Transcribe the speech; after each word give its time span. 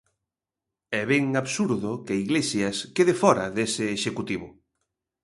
E 0.97 1.01
ven 1.11 1.25
absurdo 1.41 1.91
que 2.05 2.19
Iglesias 2.25 2.77
quede 2.95 3.15
fóra 3.23 3.45
dese 3.57 3.85
executivo. 3.97 4.47